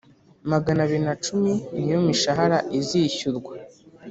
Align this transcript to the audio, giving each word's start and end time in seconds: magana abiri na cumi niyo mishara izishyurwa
magana 0.51 0.79
abiri 0.83 1.01
na 1.07 1.15
cumi 1.25 1.51
niyo 1.81 1.97
mishara 2.07 2.57
izishyurwa 2.79 3.53